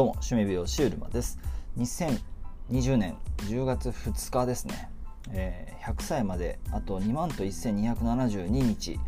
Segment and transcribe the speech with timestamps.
[0.00, 1.38] どうも趣味美容師うるまです。
[1.76, 3.18] 2020年
[3.50, 4.88] 10月2日ですね、
[5.30, 8.98] えー、100歳まであと2万と1272日、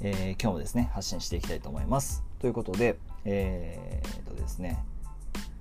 [0.00, 2.22] えー、今日もですね発信していきたいと思います。
[2.38, 4.78] ということでえー、とですね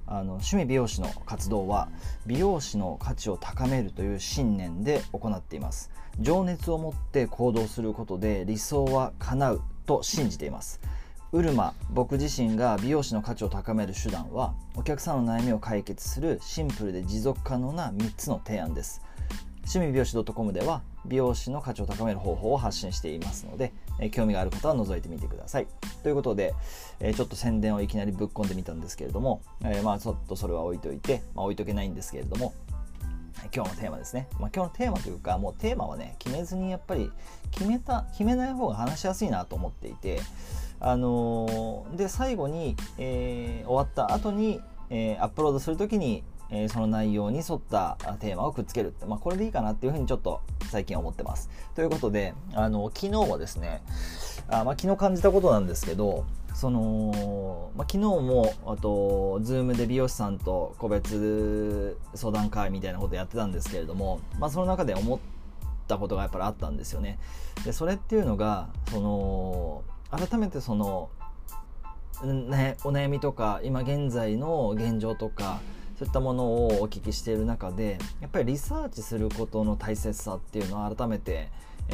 [0.05, 1.89] あの趣味美容師の活動は
[2.28, 5.89] 美容師の価値を高めるという信念で行っています。
[6.20, 10.80] 情熱を持って行動することで理想は叶うと信じています。
[11.34, 19.02] ウルマ僕自身が美容師の価値を高める手段はお客さんの悩みを解決するシンプルで持続可能な3つの提案です。
[19.59, 25.67] 趣味美容師 .com では美容師の価値を高める方法を発信していますので、え興味がある方は覗いてみてください。
[26.03, 26.53] ということで、
[26.99, 32.53] えちょっと宣伝をいきなりぶっ込んでみたんですけれども、えまあちょっとそれは置いといて、まあ、置いとけないんですけれども
[33.55, 37.11] 今日のテーマですね、まあ、今日のテーマというかもうテーマはね決めずにやっぱり
[37.52, 40.22] 決めた決めない方が話しやすいなと思っていて
[40.81, 51.50] あのー、で最後に、えー、終わった後に、えー、アップロードするときに、えその内容に沿ったテーマをくっつけるって、まあ、これでいいかなっていうふうにちょっと最近思ってます。
[51.75, 53.81] ということで、あの昨日はですね
[54.50, 65.19] あ、まあ、昨日感じたことなんですけどその、まあ、昨日もあと Zoom で美容師さんと個別相談会みたいなことやってたんですけれども、まあ、その中で思っ
[65.88, 67.17] たことがやっぱりあったんですよね。
[67.63, 71.09] でそれっていうのがその改めてその、
[72.23, 75.59] ね、お悩みとか今現在の現状とか
[75.98, 81.50] そういったものをお聞きしている中でやっぱりリサーチすることの大切さっていうのを改めて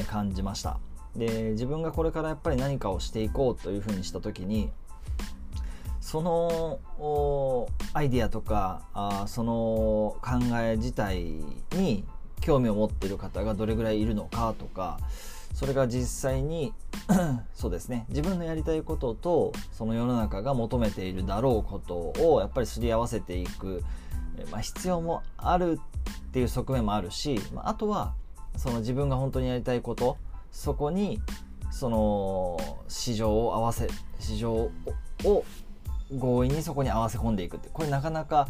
[0.07, 0.79] 感じました。
[1.15, 4.71] で自分がこれからやっぱり何かをしていこうというふうにした時に
[5.99, 6.79] その
[7.93, 11.43] アイディアとかあその考え自体
[11.73, 12.05] に
[12.39, 14.99] 興味を持っている方がどれぐらいいるのかとか
[15.57, 16.71] それが実際に
[17.55, 18.05] そうですね。
[18.09, 23.83] 自分のやりたいこととその世の中が求めているだろうことをやっぱりすり合わせていく、
[24.51, 25.79] まあ、必要もある
[26.27, 28.13] っていう側面もあるし、まあ、あとは
[28.55, 30.17] その自分が本当にやりたいこと
[30.51, 31.19] そこに
[31.71, 33.87] その市場を合わせ
[34.19, 34.71] 市場を
[36.11, 38.47] 強引にそこに合わせ込んでいくってこれなかなか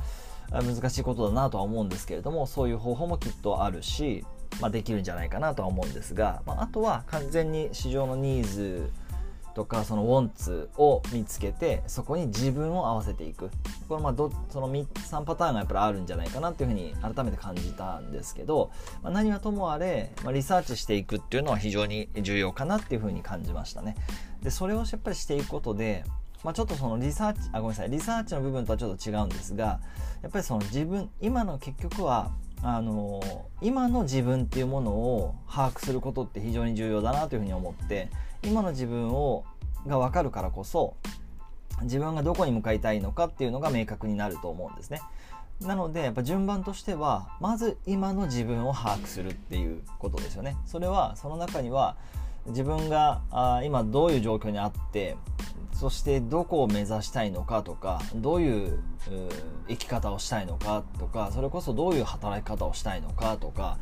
[0.52, 4.26] 難しいことだなとは思うんですけれどもそういう方法もきっとあるし
[4.62, 8.92] まあ、できるんじゃないかなとは思うんですが、まあ、あとは完全に市場のニーズ
[9.58, 13.50] とかそのウォンツを見つけてそこに自分を合わせていく。
[13.90, 18.70] これまあどその3パターンがやっぱりあるんじゃないかなっていうふうに改めて感じたんですけど、
[19.02, 23.96] まあ、何はともあれ、まあ、リサーチしていくっていうのは非常に重要かなっていうふうに感じましたね。
[24.44, 26.04] でそれをやっぱりしていくことで
[26.44, 27.90] まあ、ちょっとそのリサーチあごめんなさい。
[27.90, 29.80] リサーチの部分とはちょっと違うんですが
[30.22, 32.32] やっぱりその自分今の結局は
[32.64, 33.22] あの
[33.62, 38.10] 今の自分っていうものを把握することって非常に重要だなというふうに思って
[38.44, 39.46] 今の自分を
[39.86, 40.96] が分かるからこそ
[41.84, 45.02] 自分がどこに向かいたいのかっていうのが明確になると思うんですね。
[45.62, 50.56] なのでやっぱ順番としてはまず今の自分を把握するっていうことですよね。
[50.66, 51.96] それはその中には
[52.48, 55.18] 自分があ今どういう状況にあって
[55.78, 58.80] そしてどこを目指したいのかとかどういう
[59.68, 63.78] 生き方をしたいのかとかそれこそどういう働き方をしたいのかとか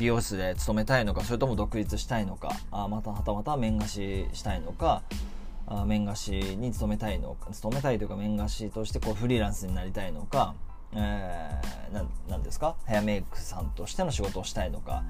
[0.00, 5.02] 美容室で勤めたいのかそれとも独立したいのかあまたはたまた面貸ししたいのか
[5.68, 10.56] あ面貸しに勤めたいのか勤めたいというか面貸しとしてこうフリーランスになりたいのか
[10.94, 12.76] えー、ですか？
[12.86, 15.02] ヘアメイクさんとしての仕事をしたいのか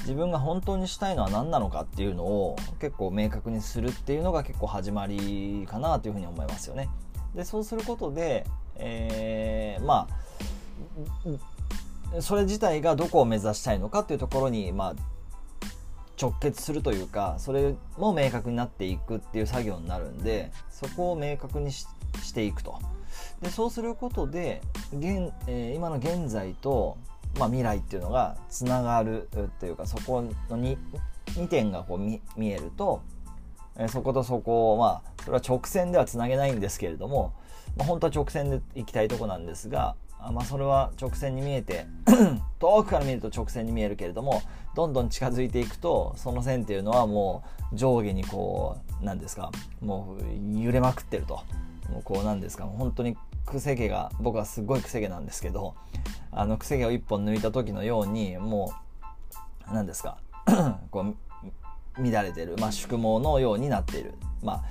[0.00, 6.88] 自分が本当にしたいのは何なのかっていうのを結構明確にするっていうのが結構始まりかなというふうに思いますよね。
[7.34, 8.46] でそうすることで、
[8.76, 10.08] えー、ま
[12.14, 14.94] あそれ自体がどこを目指したいのかっていうところに、まあ、
[16.20, 21.86] 直結するというかそれも明確になっていくっていう作業になるんでそこを明確にし
[22.32, 22.78] ていくと。
[23.42, 26.96] でそうすることで現、えー、今の現在と、
[27.38, 30.76] まあ、未来っていうのがつながるっていうかそこの 2,
[31.34, 33.02] 2点がこう見見えると、
[33.76, 37.34] えー、そことそこをまあそれは直線ではつなげないんですけれども、
[37.76, 39.96] まあ、本当は直線で行きたいとこなんですが
[40.32, 41.86] まあ、それは直線に見えて
[42.58, 44.42] 遠くから見ると直線に見えるけれども
[44.74, 51.42] どんどん近づいていくとその線っていうのはもう上下にこう何ですかもう揺れまくってると。
[51.90, 52.64] もうこうなんですか？
[52.64, 55.74] 本当にくせ毛が僕はすごいくせ毛なんですけど
[56.32, 58.72] あのくせ毛を1本抜いた時のようにも
[59.70, 60.18] う何ですか？
[60.90, 61.14] こう
[62.02, 64.14] 乱れてる、まあ、宿毛のようになっている。
[64.42, 64.64] まあ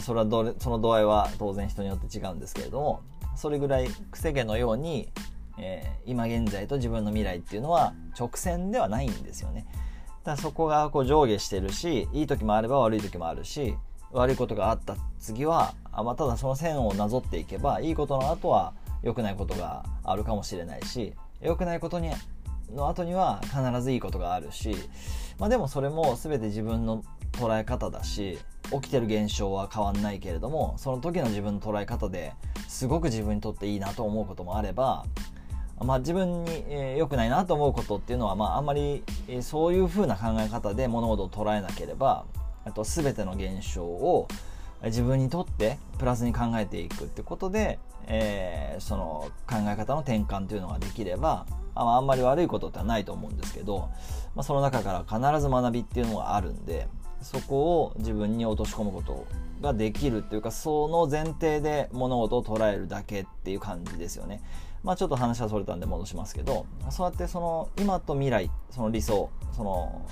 [0.00, 3.02] それはどれその度合いは当然人によって違うんですけれども
[3.36, 5.10] それぐらいくせ毛のように、
[5.58, 9.66] えー、今現在と自分の未来っていうのは直線ではないんですよね。
[10.24, 13.76] だそこがこう上下してるしいい時もあれば悪い時もあるし
[14.12, 18.72] 悪いことがあった次はあまあ、ただその線をなぞっていけばいいことの後は
[19.02, 22.10] 良くないことがあるかもしれないし良くないことに
[22.74, 24.74] の後には必ずいいことがあるし、
[25.38, 28.38] まあ、でもそれも全て自分の捉え方だし
[28.70, 32.32] 起きてる現象は変わんないけれどもその時の自分の捉え方で
[32.68, 35.04] すごく自分にとっていいなと思うこともあれば
[35.84, 42.24] まあ、自分に良、えー、くないなと思うことっていうのは、まあ、あんまり、えー、そういう風な考え方で物事を捉えなければ
[42.64, 44.28] あと全ての現象を
[44.84, 53.90] 自分にとってプラスに考えていくってことで、えー、その考え方の転換というのができればああんまり悪いことってはないと思うんですけど、
[54.34, 56.88] まあ、その中から必ず学びっていうのがあるんで
[57.22, 59.26] そこを自分に落とし込むこと
[59.60, 64.42] ができるっていうかその前提で物事を捉えるだけっていう感じですよね。
[64.82, 70.04] まあちょっと話はそれたんで戻しますけどそうやってその今と未来その理想その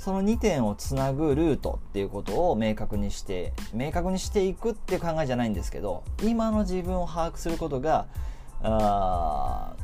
[0.00, 8.06] その2点をつなぐルートっていうことを明確にして明確にしていくっていう考えじゃないんですけど今の自分を把握することが
[8.62, 9.74] あ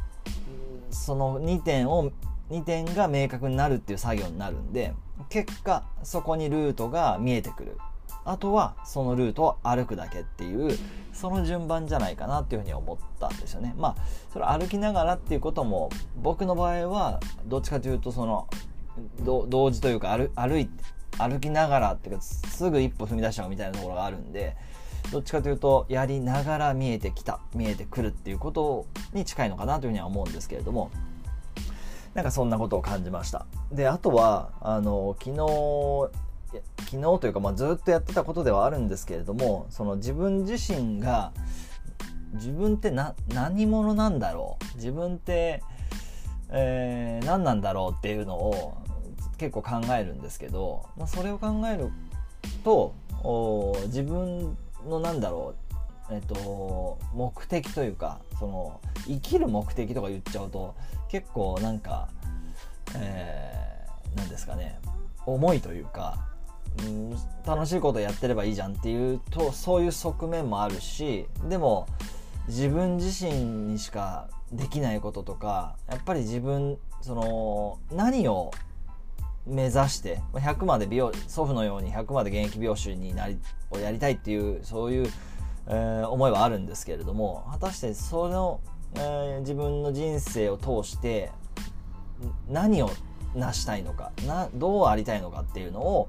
[0.90, 2.12] その2点を
[2.50, 4.94] 2点が明確になるっていう作業になるんで
[5.28, 7.78] 結果そこにルートが見えてくる。
[8.24, 10.76] あとはそのルートを歩くだけっていう
[11.12, 13.72] その順番じゃないかなっていうふうに思ったんですよね。
[13.78, 13.96] まあ
[14.32, 18.48] それ歩きながらっていうことも僕の場合はどっちかというとその
[19.24, 20.70] 同時というか歩歩い
[21.18, 24.56] 歩きながらっていうかすぐ一歩踏み出しちゃうみたいなところがあるんで
[25.10, 30.90] どっちかというとやりながら見えてきた見えてくるっていうことに近いのかなというふうには思うんですけれども
[32.14, 33.46] なんかそんなことを感じました。
[33.70, 36.10] であとはあの昨日
[36.90, 41.32] 昨日というか、まあ、ずっとやってたことではあるんですけれどもその自分自身が
[42.34, 44.76] 自分って何者なんだろう？
[44.76, 45.62] 自分って、
[46.50, 48.78] えー、何なんだろうっていうのを
[49.38, 51.90] 結構考えるんですけど、まあ、それを考える
[52.64, 52.94] と
[53.86, 54.56] 自分
[54.88, 55.54] のなんだろ
[56.10, 60.74] う、えっと、目的というかその生きる目的とか言っちゃうと
[61.08, 62.08] 結構なんか、
[62.96, 64.78] えー、ですかね
[65.24, 66.28] 重いというか、
[66.84, 67.10] うん、
[67.44, 71.86] 楽しいことやってればいいじゃんっていうとそういう側面もあるしでも
[72.48, 78.52] 自分自身にしかできないこととかやっぱり自分その何を
[79.46, 83.38] 目指して100まで美容祖父のように100まで現役美容師になり
[83.70, 85.10] をやりたいっていうそういう、
[85.68, 88.60] えー、思いはあるんですけれども果たしてその、
[88.94, 91.30] えー、自分の人生を通して
[92.48, 92.90] 何を
[93.34, 96.08] 成したいのかなどうありたいのかっていうのを、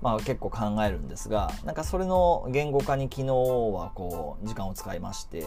[0.00, 5.44] まあ、結構考えるんですがなんかそれの言語化に昨日はこう時間を使いまして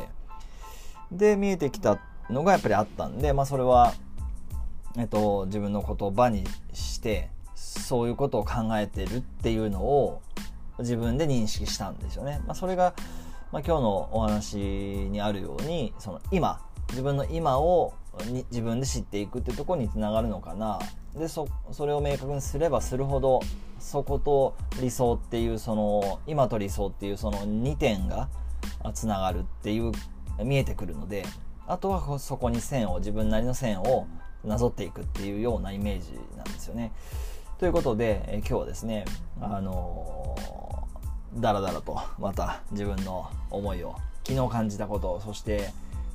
[1.11, 1.99] で見えてきた
[2.29, 3.93] のがやっぱりあったんで、まあ、それは
[4.97, 6.43] えっと、自分の言葉に
[6.73, 10.21] してそういうことを考えてるっていうのを
[10.79, 12.41] 自分で認識したんですよね。
[12.45, 12.93] まあ、それが、
[13.51, 17.93] まあ、今日のお話にあるようにその今自分の今を
[18.25, 20.79] に自分で知っていくっていうところにつながるのかな
[21.15, 23.39] でそそれを明確にすればするほど
[23.79, 28.27] そこと理想っていうその今と理想っていうその2点が
[28.93, 29.91] つながるっていう
[30.43, 31.25] 見えてくるので
[31.67, 34.07] あとはそこに線を自分なりの線を
[34.43, 36.91] なぞっていくっていうようなイメージなんですよね。
[37.57, 39.05] ということで、え今日はですね、
[39.41, 45.71] あのー、だらだらとまた自分の思いを昨日感じたことそして、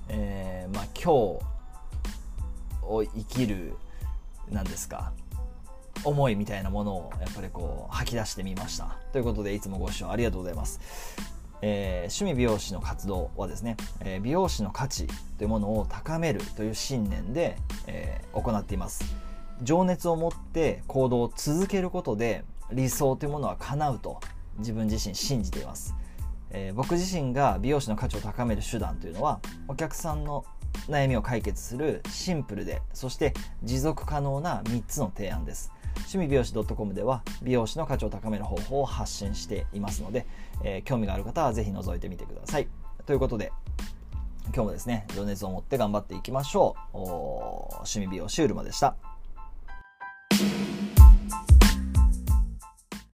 [0.08, 3.74] えー、まあ、今日を生きる
[4.50, 5.12] 何ですか
[6.04, 15.06] 思いみたいなものをやっぱりこう吐き出してみましたということでいつもご視聴ありがとうございますえー、趣味美容師の活動はですね、えー、美容師の価値
[15.38, 17.56] というものを高めるという信念で、
[17.86, 19.04] えー、行っています。
[19.62, 24.20] 情熱を持って行動を続けることで理想というものは叶うと
[24.58, 25.94] 自分自身信じています、
[26.50, 30.44] え僕自身が美容師の価値を高める手段というのはお客さんの
[30.88, 40.26] 悩みを解決するシンプルでそして持続可能な3つの提案です趣味美容師 .com では美容師の価値を高める方法を発信していますので、
[40.62, 42.68] えー、興味がある方は是非覗いてみてください。
[43.06, 43.52] ということで、
[44.46, 46.98] 今日もですね、情熱を持って頑張っていきましょう。
[46.98, 49.13] 趣味美容師うるまでした。